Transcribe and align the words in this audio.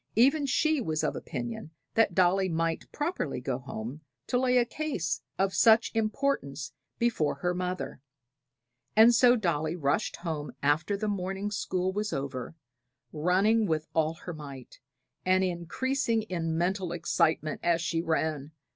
Even 0.15 0.47
she 0.47 0.81
was 0.81 1.03
of 1.03 1.15
opinion 1.15 1.69
that 1.93 2.15
Dolly 2.15 2.49
might 2.49 2.91
properly 2.91 3.39
go 3.39 3.59
home 3.59 4.01
to 4.25 4.39
lay 4.39 4.57
a 4.57 4.65
case 4.65 5.21
of 5.37 5.53
such 5.53 5.91
importance 5.93 6.73
before 6.97 7.35
her 7.35 7.53
mother; 7.53 8.01
and 8.95 9.13
so 9.13 9.35
Dolly 9.35 9.75
rushed 9.75 10.15
home 10.15 10.53
after 10.63 10.97
the 10.97 11.07
morning 11.07 11.51
school 11.51 11.93
was 11.93 12.13
over, 12.13 12.55
running 13.13 13.67
with 13.67 13.85
all 13.93 14.15
her 14.15 14.33
might, 14.33 14.79
and 15.23 15.43
increasing 15.43 16.23
in 16.23 16.57
mental 16.57 16.91
excitement 16.93 17.59
as 17.61 17.79
she 17.79 18.01
ran. 18.01 18.53